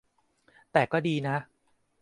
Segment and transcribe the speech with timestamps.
[0.71, 1.35] แต่ก็ดีนะ